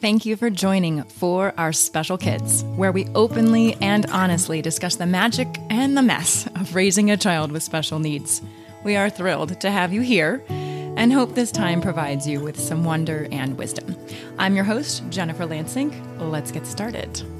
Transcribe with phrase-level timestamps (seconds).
[0.00, 5.06] Thank you for joining for our special kids, where we openly and honestly discuss the
[5.06, 8.40] magic and the mess of raising a child with special needs.
[8.84, 12.84] We are thrilled to have you here and hope this time provides you with some
[12.84, 13.96] wonder and wisdom.
[14.38, 15.90] I'm your host, Jennifer Lansing.
[16.30, 17.37] Let's get started.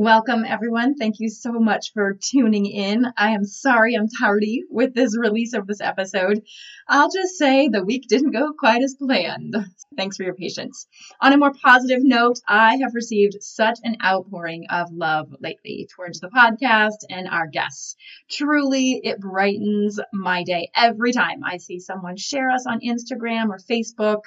[0.00, 0.94] Welcome, everyone.
[0.94, 3.04] Thank you so much for tuning in.
[3.16, 6.42] I am sorry I'm tardy with this release of this episode.
[6.86, 9.56] I'll just say the week didn't go quite as planned.
[9.96, 10.86] Thanks for your patience.
[11.20, 16.20] On a more positive note, I have received such an outpouring of love lately towards
[16.20, 17.96] the podcast and our guests.
[18.30, 23.58] Truly, it brightens my day every time I see someone share us on Instagram or
[23.58, 24.20] Facebook,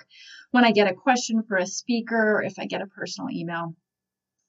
[0.52, 3.74] when I get a question for a speaker, or if I get a personal email.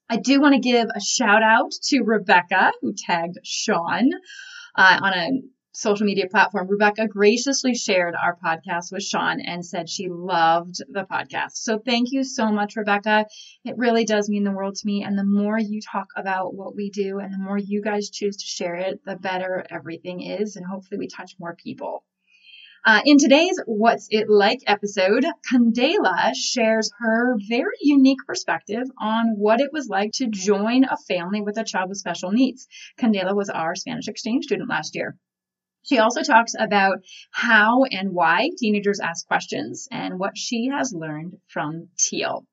[0.09, 4.11] I do want to give a shout out to Rebecca, who tagged Sean
[4.75, 5.29] uh, on a
[5.73, 6.67] social media platform.
[6.67, 11.53] Rebecca graciously shared our podcast with Sean and said she loved the podcast.
[11.55, 13.25] So thank you so much, Rebecca.
[13.65, 15.03] It really does mean the world to me.
[15.03, 18.37] And the more you talk about what we do and the more you guys choose
[18.37, 20.55] to share it, the better everything is.
[20.55, 22.03] And hopefully we touch more people.
[22.85, 29.61] Uh, in today's What's It Like episode, Candela shares her very unique perspective on what
[29.61, 32.67] it was like to join a family with a child with special needs.
[32.99, 35.15] Candela was our Spanish exchange student last year.
[35.83, 36.97] She also talks about
[37.31, 42.45] how and why teenagers ask questions and what she has learned from Teal.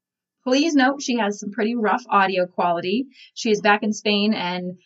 [0.44, 3.06] Please note she has some pretty rough audio quality.
[3.34, 4.78] She is back in Spain and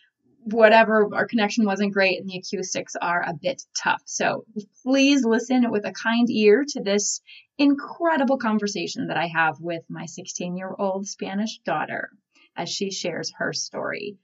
[0.45, 4.01] whatever our connection wasn't great and the acoustics are a bit tough.
[4.05, 4.45] So
[4.83, 7.21] please listen with a kind ear to this
[7.57, 12.09] incredible conversation that I have with my 16 year old Spanish daughter
[12.55, 14.17] as she shares her story.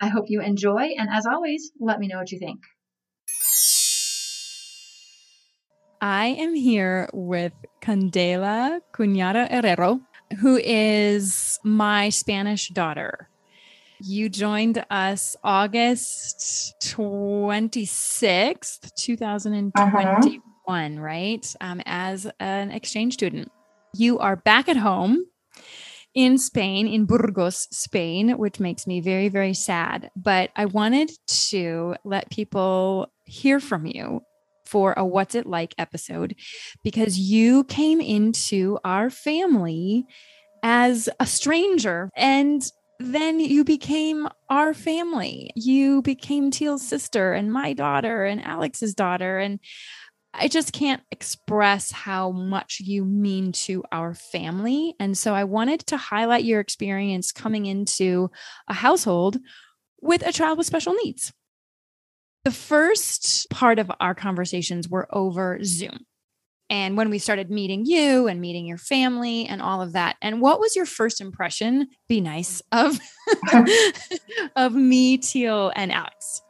[0.00, 2.60] I hope you enjoy, and as always, let me know what you think.
[6.00, 10.00] I am here with Candela Cunara Herrero,
[10.40, 13.28] who is my Spanish daughter.
[14.04, 21.00] You joined us August 26th, 2021, uh-huh.
[21.00, 21.54] right?
[21.60, 23.52] Um, as an exchange student.
[23.94, 25.24] You are back at home
[26.14, 30.10] in Spain, in Burgos, Spain, which makes me very, very sad.
[30.16, 31.12] But I wanted
[31.50, 34.22] to let people hear from you
[34.66, 36.34] for a What's It Like episode
[36.82, 40.06] because you came into our family
[40.64, 42.62] as a stranger and
[43.04, 45.50] then you became our family.
[45.54, 49.38] You became Teal's sister and my daughter and Alex's daughter.
[49.38, 49.60] And
[50.34, 54.94] I just can't express how much you mean to our family.
[54.98, 58.30] And so I wanted to highlight your experience coming into
[58.68, 59.38] a household
[60.00, 61.32] with a child with special needs.
[62.44, 66.06] The first part of our conversations were over Zoom
[66.72, 70.16] and when we started meeting you and meeting your family and all of that.
[70.22, 72.98] And what was your first impression be nice of
[74.56, 76.40] of me teal and alex?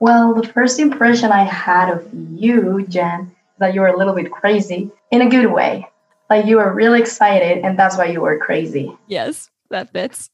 [0.00, 4.32] Well the first impression i had of you jen that you were a little bit
[4.32, 5.86] crazy in a good way.
[6.30, 8.96] Like you were really excited and that's why you were crazy.
[9.08, 10.30] Yes that fits.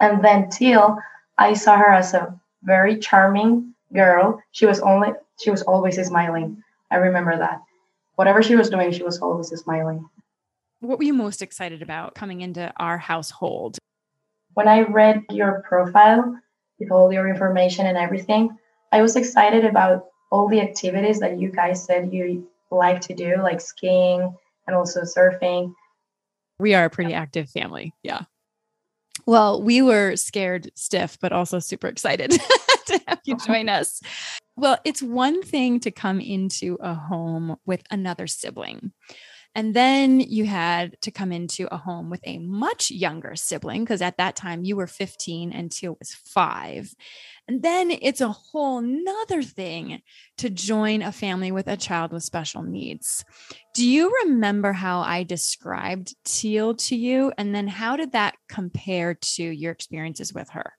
[0.00, 0.96] And then teal
[1.36, 4.42] i saw her as a very charming girl.
[4.52, 6.64] She was only she was always smiling.
[6.90, 7.60] I remember that
[8.22, 10.08] whatever she was doing, she was always smiling.
[10.78, 13.78] What were you most excited about coming into our household?
[14.54, 16.38] When I read your profile
[16.78, 18.56] with all your information and everything,
[18.92, 23.42] I was excited about all the activities that you guys said you like to do,
[23.42, 24.32] like skiing
[24.68, 25.74] and also surfing.
[26.60, 27.92] We are a pretty active family.
[28.04, 28.22] Yeah.
[29.26, 32.38] Well, we were scared stiff, but also super excited
[32.86, 34.00] to have you join us.
[34.56, 38.92] Well, it's one thing to come into a home with another sibling.
[39.54, 44.00] And then you had to come into a home with a much younger sibling, because
[44.00, 46.94] at that time you were 15 and Teal was five.
[47.46, 50.00] And then it's a whole nother thing
[50.38, 53.24] to join a family with a child with special needs.
[53.74, 57.32] Do you remember how I described Teal to you?
[57.36, 60.72] And then how did that compare to your experiences with her?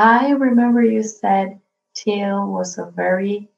[0.00, 1.60] I remember you said
[1.92, 3.48] Teal was a very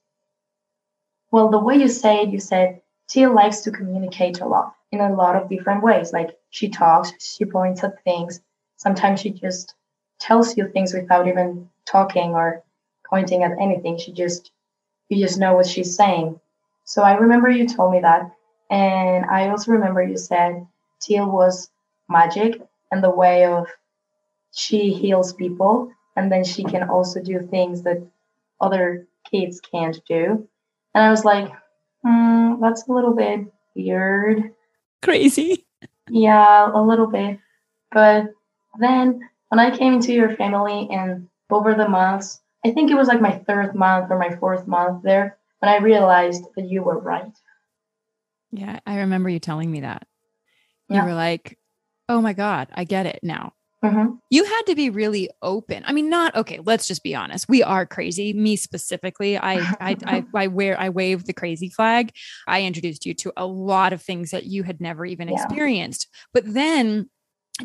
[1.30, 5.00] well, the way you say it, you said Teal likes to communicate a lot in
[5.00, 6.14] a lot of different ways.
[6.14, 8.40] Like she talks, she points at things.
[8.78, 9.74] Sometimes she just
[10.18, 12.64] tells you things without even talking or
[13.04, 13.98] pointing at anything.
[13.98, 14.50] She just,
[15.10, 16.40] you just know what she's saying.
[16.84, 18.34] So I remember you told me that.
[18.70, 20.66] And I also remember you said
[21.02, 21.68] Teal was
[22.08, 23.66] magic and the way of
[24.52, 25.92] she heals people.
[26.20, 28.06] And then she can also do things that
[28.60, 30.46] other kids can't do.
[30.94, 31.50] And I was like,
[32.04, 33.40] mm, that's a little bit
[33.74, 34.52] weird.
[35.00, 35.64] Crazy.
[36.10, 37.38] Yeah, a little bit.
[37.90, 38.26] But
[38.78, 43.08] then when I came into your family and over the months, I think it was
[43.08, 46.98] like my third month or my fourth month there, when I realized that you were
[46.98, 47.32] right.
[48.52, 50.06] Yeah, I remember you telling me that.
[50.90, 51.00] Yeah.
[51.00, 51.58] You were like,
[52.10, 53.54] oh my God, I get it now.
[53.82, 55.82] Hmm You had to be really open.
[55.86, 57.48] I mean, not okay, let's just be honest.
[57.48, 58.32] We are crazy.
[58.32, 62.12] Me specifically, I I I, I wear I wave the crazy flag.
[62.46, 65.36] I introduced you to a lot of things that you had never even Yeah.
[65.36, 66.08] experienced.
[66.34, 67.08] But then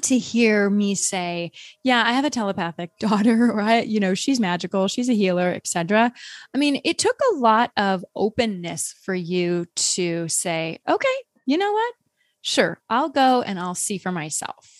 [0.03, 1.51] to hear me say,
[1.83, 5.51] yeah, I have a telepathic daughter, or I, you know, she's magical, she's a healer,
[5.53, 6.13] etc.
[6.53, 11.15] I mean, it took a lot of openness for you to say, okay,
[11.45, 11.93] you know what?
[12.41, 14.74] Sure, I'll go and I'll see for myself.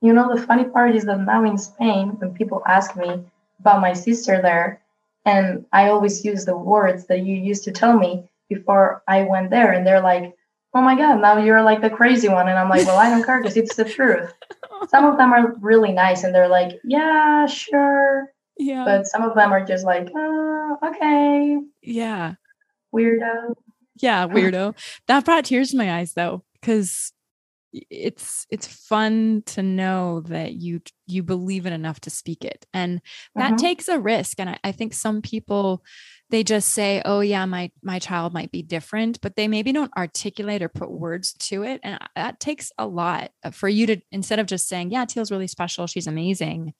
[0.00, 3.24] You know, the funny part is that now in Spain, when people ask me
[3.60, 4.80] about my sister there,
[5.24, 9.50] and I always use the words that you used to tell me before I went
[9.50, 10.34] there, and they're like,
[10.74, 12.48] oh my God, now you're like the crazy one.
[12.48, 14.32] And I'm like, well, I don't care because it's the truth.
[14.88, 18.32] Some of them are really nice and they're like, yeah, sure.
[18.58, 18.84] Yeah.
[18.84, 22.34] But some of them are just like, oh, okay, yeah.
[22.94, 23.54] weirdo.
[24.00, 24.76] Yeah, weirdo.
[25.06, 27.12] that brought tears to my eyes though, because
[27.72, 32.66] it's it's fun to know that you you believe it enough to speak it.
[32.72, 33.00] And
[33.36, 33.58] that Mhm.
[33.58, 34.40] takes a risk.
[34.40, 35.84] And I, I think some people
[36.30, 39.92] they just say, oh yeah, my my child might be different, but they maybe don't
[39.96, 41.80] articulate or put words to it.
[41.82, 45.30] And that takes a lot uh, for you to instead of just saying, yeah, Teal's
[45.30, 46.74] really special, she's amazing.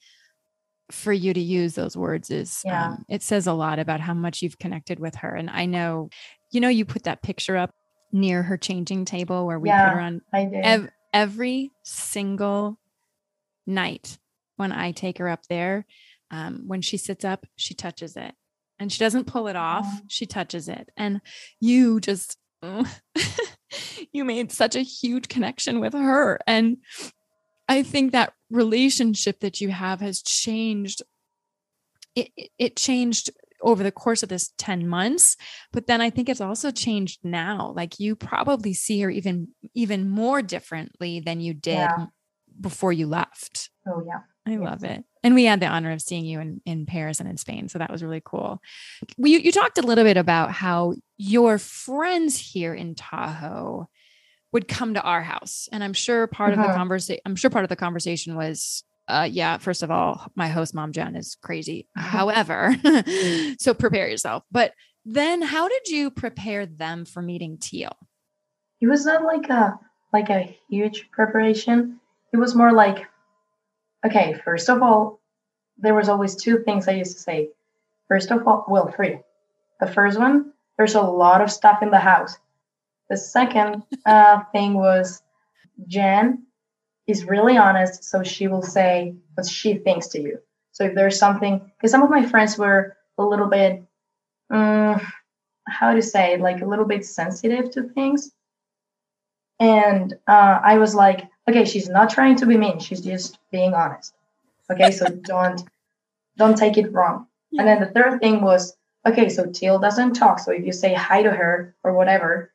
[0.91, 2.73] For you to use those words is Yeah.
[2.73, 5.35] um, it says a lot about how much you've connected with her.
[5.35, 6.09] And I know
[6.51, 7.73] you know, you put that picture up
[8.13, 10.23] near her changing table where we put her on
[10.65, 12.79] ev- every single
[13.67, 14.19] night
[14.57, 15.87] when I take her up there.
[16.31, 18.35] Um, when she sits up, she touches it
[18.79, 19.87] and she doesn't pull it off.
[20.09, 20.91] She touches it.
[20.97, 21.21] And
[21.61, 22.37] you just,
[24.13, 26.39] you made such a huge connection with her.
[26.47, 26.79] And
[27.69, 31.03] I think that relationship that you have has changed.
[32.15, 33.31] It- it changed
[33.63, 35.37] over the course of this 10 months
[35.73, 40.09] but then i think it's also changed now like you probably see her even even
[40.09, 42.07] more differently than you did Yeah.
[42.61, 44.21] before you left oh, yeah.
[44.47, 44.61] i Yes.
[44.61, 47.37] love it and we had the honor of seeing you in, in paris and in
[47.37, 48.61] spain so that was really cool
[49.17, 53.89] we, you talked a little bit about how your friends here in tahoe
[54.53, 56.75] would come to our house and i'm sure part of the Mhm.
[56.75, 60.75] conversation i'm sure part of the conversation was uh, yeah, first of all, my host,
[60.75, 61.89] Mom Jen, is crazy.
[61.97, 62.77] However,
[63.59, 64.45] so prepare yourself.
[64.51, 64.75] But
[65.05, 67.97] then how did you prepare them for meeting Teal?
[68.81, 69.79] It was not like a
[70.13, 72.01] like a huge preparation.
[72.33, 73.07] It was more like,
[74.05, 75.21] okay, first of all,
[75.79, 77.49] there was always two things I used to say.
[78.09, 79.21] First of all, well, three.
[79.81, 82.39] The first one, there's a lot of stuff in the house.
[83.09, 85.23] The second uh, thing was
[85.87, 86.47] Jen
[87.09, 90.39] is really honest, so she will say what she thinks to you.
[90.73, 93.83] So if there's something, because some of my friends were a little bit,
[94.51, 95.01] um,
[95.67, 98.31] how to say, like a little bit sensitive to things.
[99.59, 102.79] And uh, I was like, okay, she's not trying to be mean.
[102.79, 104.15] She's just being honest.
[104.71, 105.63] Okay, so don't
[106.37, 107.27] don't take it wrong.
[107.59, 110.39] And then the third thing was, okay, so Teal doesn't talk.
[110.39, 112.53] So if you say hi to her or whatever,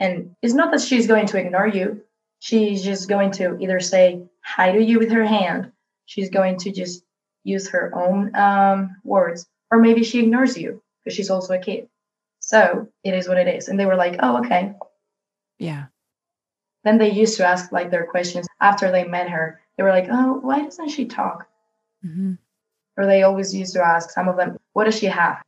[0.00, 2.02] and it's not that she's going to ignore you,
[2.40, 5.70] she's just going to either say hi to you with her hand,
[6.06, 7.04] she's going to just
[7.44, 11.88] use her own um, words, or maybe she ignores you because she's also a kid.
[12.40, 13.68] So it is what it is.
[13.68, 14.74] And they were like, oh, okay.
[15.58, 15.84] yeah.
[16.82, 19.60] Then they used to ask like their questions after they met her.
[19.76, 21.46] They were like, oh, why doesn't she talk?
[22.04, 22.38] Mhm.
[22.96, 25.42] or they always used to ask some of them, what does she have?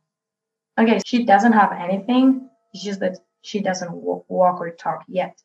[0.79, 2.47] Okay, she doesn't have anything.
[2.73, 5.35] It's just that she doesn't walk or talk yet.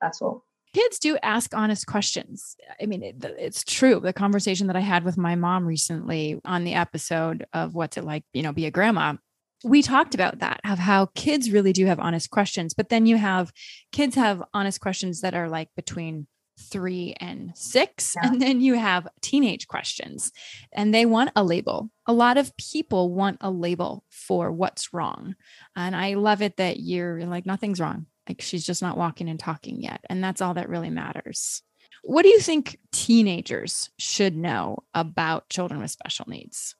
[0.00, 0.44] That's all.
[0.74, 2.56] Kids do ask honest questions.
[2.80, 4.00] I mean, it, it's true.
[4.00, 8.04] The conversation that I had with my mom recently on the episode of What's It
[8.04, 9.16] Like, you know, be a grandma,
[9.64, 12.74] we talked about that of how kids really do have honest questions.
[12.74, 13.52] But then you have
[13.92, 16.26] kids have honest questions that are like between
[16.58, 18.14] three and six.
[18.14, 18.28] Yeah.
[18.28, 20.32] And then you have teenage questions
[20.72, 21.90] and they want a label.
[22.06, 25.34] A lot of people want a label for what's wrong.
[25.76, 28.06] And I love it that you're like, nothing's wrong.
[28.28, 30.00] Like she's just not walking and talking yet.
[30.08, 31.62] And that's all that really matters.
[32.04, 36.74] What do you think teenagers should know about children with special needs?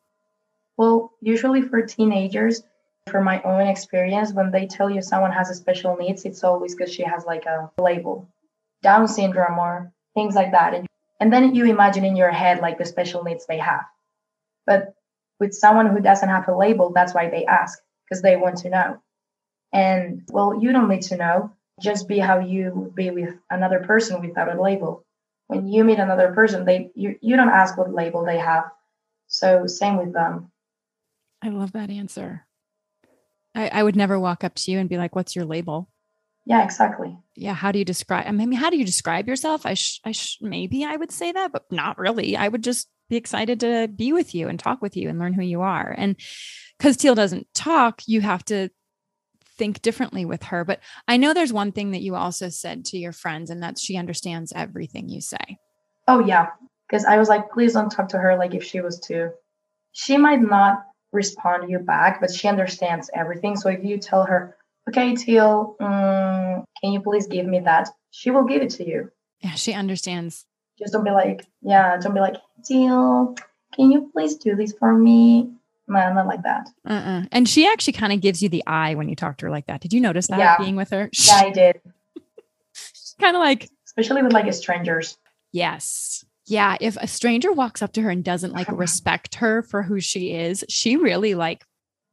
[0.76, 2.62] Well, usually for teenagers,
[3.08, 6.75] for my own experience, when they tell you someone has a special needs, it's always
[6.75, 8.28] because she has like a label,
[8.82, 10.75] Down syndrome or things like that.
[10.75, 10.87] And,
[11.20, 13.84] and then you imagine in your head like the special needs they have.
[14.66, 14.94] But
[15.38, 18.70] with someone who doesn't have a label, that's why they ask, because they want to
[18.70, 19.02] know.
[19.73, 21.52] And well, you don't need to know.
[21.81, 25.05] Just be how you would be with another person without a label.
[25.47, 28.64] When you meet another person, they you, you don't ask what label they have.
[29.29, 30.52] So same with them.
[31.43, 32.47] I love that answer.
[33.55, 35.88] I, I would never walk up to you and be like, "What's your label?"
[36.45, 37.17] Yeah, exactly.
[37.37, 38.26] Yeah, how do you describe?
[38.26, 39.64] I mean, how do you describe yourself?
[39.64, 42.37] I, sh- I sh- maybe I would say that, but not really.
[42.37, 45.35] I would just be excited to be with you and talk with you and learn
[45.35, 45.95] who you are.
[45.97, 46.17] And
[46.79, 48.71] because Teal doesn't talk, you have to
[49.62, 50.64] think differently with her.
[50.64, 53.81] But I know there's one thing that you also said to your friends, and that's
[53.81, 55.59] she understands everything you say.
[56.09, 56.49] Oh yeah,
[56.88, 59.31] because I was like, please don't talk to her like if she was too.
[59.92, 63.54] She might not respond to you back, but she understands everything.
[63.54, 64.57] So if you tell her,
[64.88, 67.88] okay, Teal, um, can you please give me that?
[68.11, 69.12] She will give it to you.
[69.42, 70.45] Yeah, she understands.
[70.76, 73.37] Just don't be like, yeah, don't be like, Teal,
[73.76, 75.52] can you please do this for me?
[75.92, 76.68] No, not like that.
[76.88, 77.22] Uh-uh.
[77.32, 79.66] And she actually kind of gives you the eye when you talk to her like
[79.66, 79.80] that.
[79.80, 80.56] Did you notice that Yeah.
[80.58, 81.11] being with her?
[81.26, 81.80] Yeah, I did.
[83.20, 85.18] kind of like, Especially with like strangers.
[85.52, 86.25] yes.
[86.46, 86.76] Yeah.
[86.80, 90.32] If a stranger walks up to her and doesn't like respect her for who she
[90.34, 91.64] is, she really like,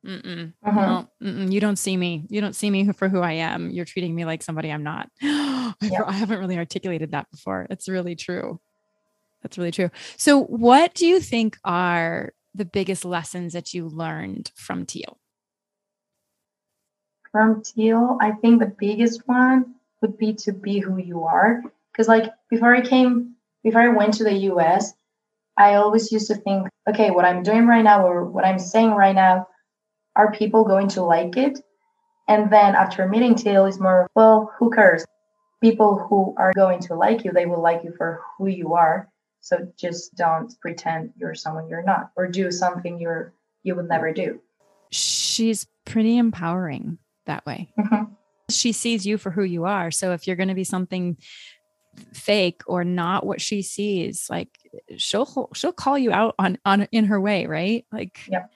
[0.06, 0.76] mm-mm, Mhm.
[0.76, 2.26] no, mm-mm, you don't see me.
[2.30, 3.72] You don't see me for who I am.
[3.72, 5.10] You're treating me like somebody I'm not.
[5.22, 6.04] I, Yeah.
[6.06, 7.66] I haven't really articulated that before.
[7.72, 8.60] It's really true.
[9.42, 9.90] That's really true.
[10.18, 15.18] So, what do you think are the biggest lessons that you learned from Teal?
[17.32, 21.64] From Teal, I think the biggest one would be to be who you are.
[21.92, 24.94] Because like before I came, before I went to the US,
[25.58, 28.92] I always used to think, okay, what I'm doing right now or what I'm saying
[28.92, 29.48] right now,
[30.16, 31.60] are people going to like it?
[32.28, 35.06] And then after meeting Teal, is more, well, who cares?
[35.62, 39.09] People who are going to like you, they will like you for who you are.
[39.50, 44.14] So just don't pretend you're someone you're not, or do something you're you would never
[44.14, 44.40] do.
[44.92, 47.74] She's pretty empowering that way.
[47.78, 48.12] Mhm.
[48.52, 49.90] She sees you for who you are.
[49.90, 51.18] So, if you're going to be something
[52.14, 54.50] fake or not what she sees, like
[54.98, 57.86] she'll she'll call you out on on in her way, right?
[57.92, 58.52] Like Yep.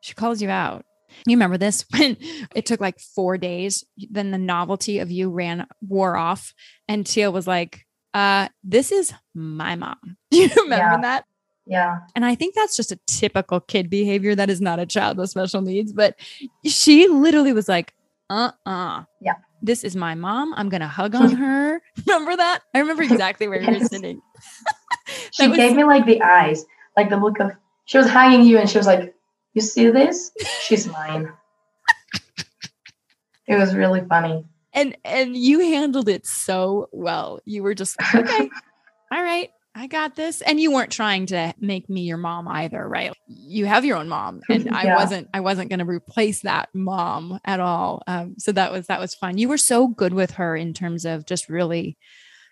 [0.00, 0.86] she calls you out.
[1.26, 2.16] You remember this when
[2.54, 6.54] it took like four days, then the novelty of you ran wore off,
[6.88, 7.84] and Teal was like,
[8.14, 10.16] uh, this is my mom.
[10.30, 11.00] Do you remember Yeah.
[11.02, 11.24] that?
[11.66, 11.98] Yeah.
[12.14, 14.34] And I think that's just a typical kid behavior.
[14.34, 15.92] That is not a child with special needs.
[15.92, 16.18] But
[16.64, 17.92] she literally was like,
[18.30, 19.34] uh uh Yeah.
[19.60, 20.54] This is my mom.
[20.54, 21.82] I'm going to hug on her.
[22.06, 22.60] remember that?
[22.74, 24.20] I remember exactly where you were sitting.
[25.32, 26.64] She was- gave me like the eyes,
[26.96, 27.50] like the look of
[27.84, 29.14] she was hugging you and she was like,
[29.54, 30.30] You see this?
[30.62, 31.28] She's mine.
[33.46, 34.44] it was really funny.
[34.72, 37.40] And and you handled it so well.
[37.44, 38.50] You were just like, okay,
[39.12, 40.40] all right, I got this.
[40.40, 43.12] And you weren't trying to make me your mom either, right?
[43.28, 45.28] You have your own mom, and I wasn't.
[45.32, 48.02] I wasn't going to replace that mom at all.
[48.06, 49.38] Um, so that was that was fun.
[49.38, 51.96] You were so good with her in terms of just really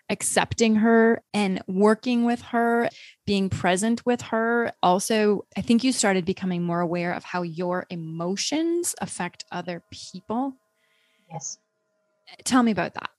[0.09, 2.89] accepting her and working with her,
[3.25, 4.71] being present with her.
[4.81, 10.53] Also, I think you started becoming more aware of how your emotions affect other people.
[11.31, 11.57] Yes.
[12.43, 13.09] Tell me about that.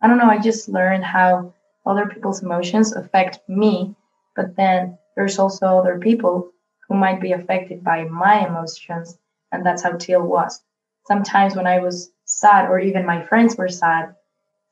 [0.00, 1.54] I don't know, I just learned how
[1.86, 3.94] other people's emotions affect me,
[4.34, 6.50] but then there's also other people
[6.88, 9.16] who might be affected by my emotions,
[9.52, 10.60] and that's how Teal was.
[11.06, 14.14] Sometimes when I was sad, or even my friends were sad,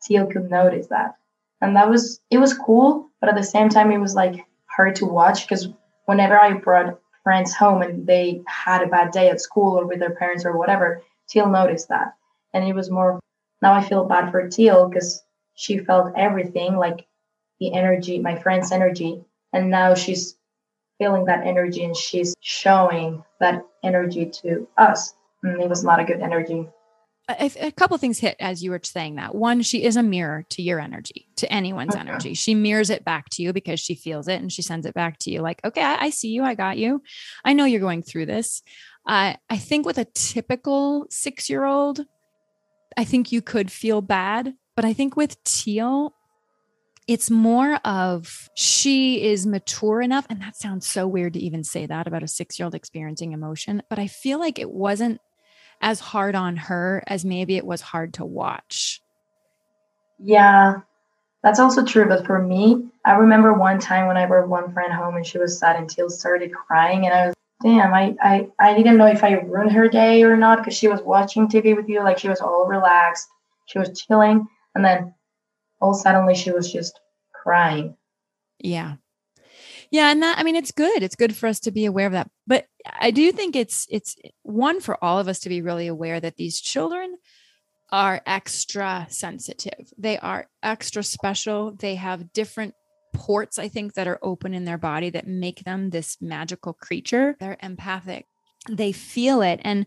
[0.02, 1.16] Teal could notice that.
[1.60, 4.96] And that was, it was cool, but at the same time, it was like hard
[4.96, 5.68] to watch because
[6.06, 9.98] whenever I brought friends home and they had a bad day at school or with
[9.98, 12.14] their parents or whatever, Teal noticed that.
[12.52, 13.20] And it was more,
[13.62, 15.22] now I feel bad for Teal because
[15.54, 17.06] she felt everything like
[17.60, 19.22] the energy, my friend's energy.
[19.52, 20.36] And now she's
[20.98, 25.14] feeling that energy and she's showing that energy to us.
[25.42, 26.68] And it was not a good energy.
[27.28, 29.34] a, a couple things hit as you were saying that.
[29.34, 32.00] One, she is a mirror to your energy, to anyone's Mhm.
[32.00, 32.34] energy.
[32.34, 35.18] She mirrors it back to you because she feels it and she sends it back
[35.20, 35.40] to you.
[35.40, 36.42] Like, okay, I, I see you.
[36.42, 37.02] I got you.
[37.44, 38.62] I know you're going through this.
[39.06, 42.00] Uh, I think with a typical six year old,
[42.96, 44.54] I think you could feel bad.
[44.76, 46.14] But I think with Teal,
[47.06, 50.26] it's more of she is mature enough.
[50.30, 53.32] And that sounds so weird to even say that about a six year old experiencing
[53.32, 53.82] emotion.
[53.90, 55.20] But I feel like it wasn't
[55.80, 59.02] as hard on her as maybe it was hard to watch.
[60.18, 60.80] Yeah,
[61.42, 62.06] that's also true.
[62.06, 65.38] But for me, I remember one time when I brought one friend home and she
[65.38, 69.06] was sad and Teal started crying, and I was, damn, I, I, I didn't know
[69.06, 72.18] if I ruined her day or not because she was watching TV with you, like
[72.18, 73.28] she was all relaxed,
[73.66, 75.14] she was chilling, and then
[75.80, 77.00] all suddenly she was just
[77.32, 77.96] crying.
[78.58, 78.96] Yeah.
[79.90, 81.02] Yeah, and that I mean it's good.
[81.02, 82.30] It's good for us to be aware of that.
[82.46, 82.66] But
[82.98, 86.36] I do think it's it's one for all of us to be really aware that
[86.36, 87.16] these children
[87.90, 89.92] are extra sensitive.
[89.98, 91.72] They are extra special.
[91.72, 92.74] They have different
[93.12, 97.36] ports I think that are open in their body that make them this magical creature.
[97.38, 98.26] They're empathic.
[98.68, 99.86] They feel it and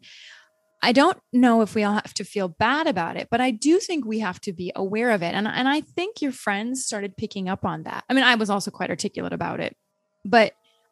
[0.86, 3.80] I don't know if we all have to feel bad about it, but I do
[3.80, 5.34] think we have to be aware of it.
[5.34, 8.04] And, and I think your friends started picking up on that.
[8.10, 9.78] I mean, I was also quite articulate about it,
[10.26, 10.52] but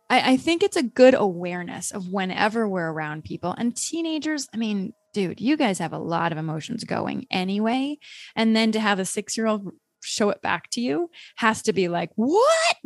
[0.10, 4.48] I, I think it's a good awareness of whenever we're around people and teenagers.
[4.54, 7.98] I mean, dude, you guys have a lot of emotions going anyway.
[8.34, 9.74] And then to have a six year old
[10.04, 12.32] show it back to you has to be like, what?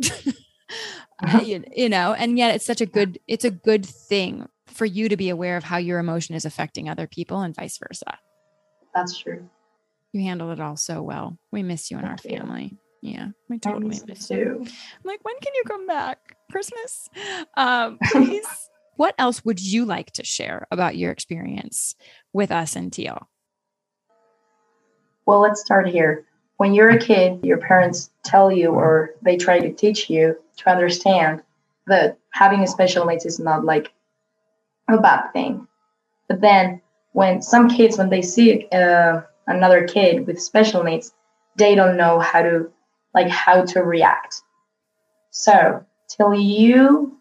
[1.22, 1.40] uh-huh.
[1.44, 5.08] you, you know, and yet it's such a good, it's a good thing for you
[5.08, 8.18] to be aware of how your emotion is affecting other people and vice versa.
[8.94, 9.48] That's true.
[10.12, 11.38] You handle it all so well.
[11.52, 12.78] We miss you and our family.
[13.02, 14.58] Yeah, we totally miss, miss you.
[14.62, 14.68] I'm
[15.04, 16.18] like, when can you come back?
[16.50, 17.08] Christmas?
[17.56, 18.46] Um, please.
[18.96, 21.94] what else would you like to share about your experience
[22.32, 23.28] with us and Teal?
[25.26, 26.24] Well, let's start here.
[26.56, 30.70] When you're a kid, your parents tell you or they try to teach you to
[30.70, 31.42] understand
[31.86, 33.92] that having a special needs is not like
[34.88, 35.66] a bad thing.
[36.28, 36.80] But then
[37.12, 41.12] when some kids, when they see uh, another kid with special needs,
[41.56, 42.70] they don't know how to
[43.14, 44.42] like how to react.
[45.30, 47.18] So till you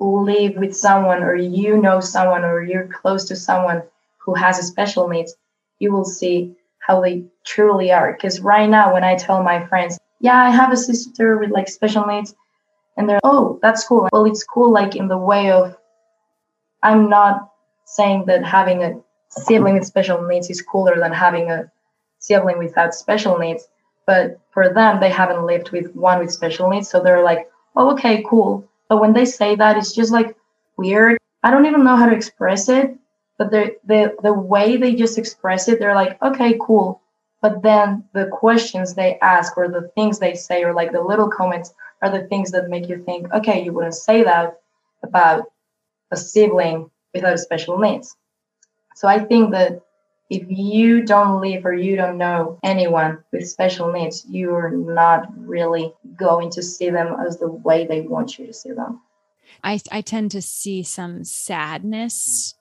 [0.00, 3.82] live with someone or you know someone or you're close to someone
[4.18, 5.34] who has a special needs,
[5.78, 6.54] you will see
[6.86, 8.12] how they truly are.
[8.12, 11.68] Because right now, when I tell my friends, yeah, I have a sister with like
[11.68, 12.34] special needs,
[12.96, 14.08] and they're, oh, that's cool.
[14.12, 15.76] Well, it's cool like in the way of
[16.82, 17.50] I'm not
[17.86, 21.70] saying that having a sibling with special needs is cooler than having a
[22.18, 23.66] sibling without special needs.
[24.06, 26.88] But for them, they haven't lived with one with special needs.
[26.88, 28.68] So they're like, oh, okay, cool.
[28.88, 30.36] But when they say that, it's just like
[30.76, 31.18] weird.
[31.42, 32.96] I don't even know how to express it.
[33.42, 37.02] But the, the, the way they just express it, they're like, okay, cool.
[37.40, 41.28] But then the questions they ask or the things they say or like the little
[41.28, 44.60] comments are the things that make you think, okay, you wouldn't say that
[45.02, 45.46] about
[46.12, 48.14] a sibling without special needs.
[48.94, 49.80] So I think that
[50.30, 55.92] if you don't live or you don't know anyone with special needs, you're not really
[56.16, 59.00] going to see them as the way they want you to see them.
[59.64, 62.54] I, I tend to see some sadness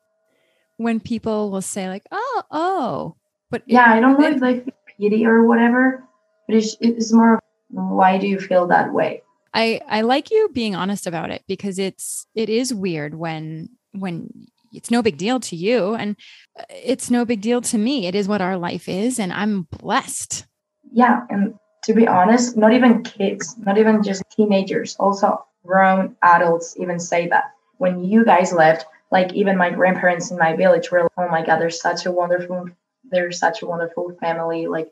[0.82, 3.16] when people will say like, oh, oh,
[3.50, 4.66] but yeah, it, I don't know if like
[4.98, 6.04] pity or whatever,
[6.48, 7.40] but it's, it's more
[7.70, 9.24] why do you feel that way?
[9.54, 14.48] I I like you being honest about it because it's it is weird when when
[14.74, 16.16] it's no big deal to you and
[16.58, 18.08] uh, it's no big deal to me.
[18.08, 20.46] It is what our life is and I'm blessed.
[20.94, 26.76] Yeah, and to be honest, not even kids, not even just teenagers, also grown adults
[26.80, 27.52] even say that.
[27.78, 31.46] When you guys left, like even my grandparents in my village were like, oh my
[31.46, 32.70] god, they're such a wonderful
[33.12, 34.68] they're such a wonderful family.
[34.68, 34.92] Like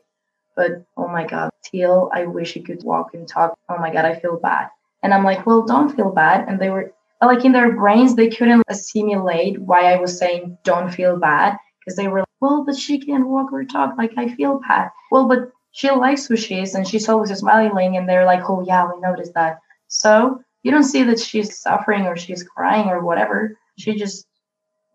[0.56, 3.56] but oh my God, Teal, I wish you could walk and talk.
[3.68, 4.68] Oh my God, I feel bad.
[5.02, 6.48] And I'm like, well, don't feel bad.
[6.48, 10.90] And they were like in their brains, they couldn't assimilate why I was saying don't
[10.90, 13.96] feel bad because they were like, well, but she can't walk or talk.
[13.98, 14.90] Like, I feel bad.
[15.10, 17.96] Well, but she likes who she is and she's always smiling.
[17.96, 19.58] And they're like, oh, yeah, we noticed that.
[19.88, 23.58] So you don't see that she's suffering or she's crying or whatever.
[23.80, 24.26] She just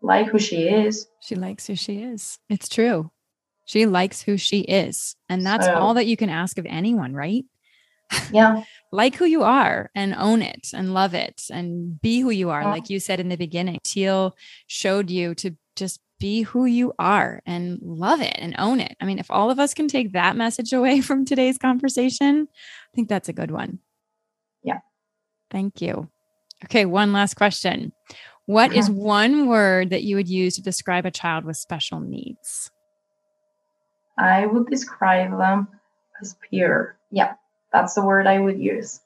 [0.02, 1.06] like who she is.
[1.20, 2.38] She likes who she is.
[2.48, 3.10] It's true.
[3.64, 5.16] She likes who she is.
[5.28, 7.44] And that's so, all that you can ask of anyone, right?
[8.32, 8.62] Yeah.
[8.92, 12.62] like who you are and own it and love it and be who you are.
[12.62, 12.70] Yeah.
[12.70, 14.36] Like you said in the beginning, Teal
[14.68, 18.96] showed you to just be who you are and love it and own it.
[19.00, 22.90] I mean, if all of us can take that message away from today's conversation, I
[22.94, 23.80] think that's a good one.
[24.62, 24.78] Yeah.
[25.50, 26.08] Thank you.
[26.64, 27.92] Okay, one last question.
[28.46, 28.98] What is uh-huh.
[28.98, 32.70] one word that you would use to describe a child with special needs?
[34.16, 35.68] I would describe them
[36.20, 36.96] as pure.
[37.10, 37.34] Yeah,
[37.72, 39.00] that's the word I would use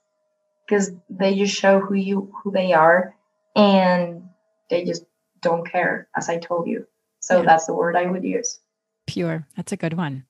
[0.67, 3.17] because they just show who you who they are
[3.57, 4.23] and
[4.69, 5.05] they just
[5.41, 6.87] don't care as I told you.
[7.21, 7.47] So yeah.
[7.47, 8.61] that's the word I would use.
[9.07, 9.47] Pure.
[9.57, 10.25] That's a good one.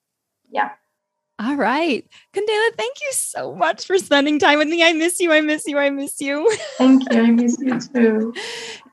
[0.51, 0.71] Yeah.
[1.41, 2.07] All right.
[2.35, 4.83] Candela, thank you so much for spending time with me.
[4.85, 5.33] I miss you.
[5.33, 5.79] I miss you.
[5.79, 6.47] I miss you.
[6.77, 7.19] Thank you.
[7.23, 8.35] I miss you too.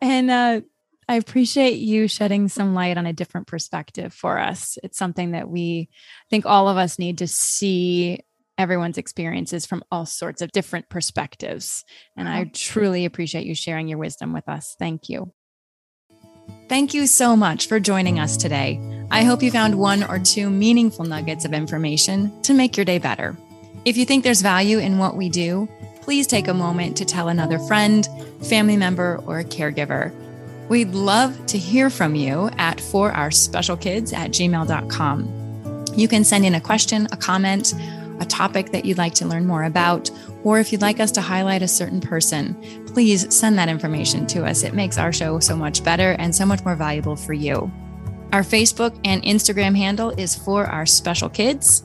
[0.01, 0.61] and uh
[1.09, 4.77] I appreciate you shedding some light on a different perspective for us.
[4.83, 8.19] It's something that we I think all of us need to see
[8.57, 11.83] everyone's experiences from all sorts of different perspectives.
[12.15, 14.75] And I truly appreciate you sharing your wisdom with us.
[14.79, 15.33] Thank you.
[16.69, 18.96] Thank you so much for joining us today.
[19.09, 22.99] I hope you found one or two meaningful nuggets of information to make your day
[22.99, 23.37] better.
[23.85, 25.69] If you think there's value in what we do,
[26.01, 28.07] please take a moment to tell another friend,
[28.43, 30.13] family member, or caregiver.
[30.67, 35.85] We'd love to hear from you at for our special kids at gmail.com.
[35.95, 37.73] You can send in a question, a comment,
[38.19, 40.11] a topic that you'd like to learn more about,
[40.43, 42.55] or if you'd like us to highlight a certain person,
[42.87, 44.63] please send that information to us.
[44.63, 47.71] It makes our show so much better and so much more valuable for you.
[48.33, 51.83] Our Facebook and Instagram handle is for our special kids.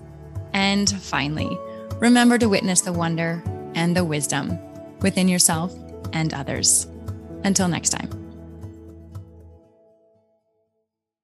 [0.53, 1.57] And finally,
[1.99, 3.43] remember to witness the wonder
[3.75, 4.59] and the wisdom
[5.01, 5.73] within yourself
[6.13, 6.87] and others.
[7.45, 8.22] Until next time.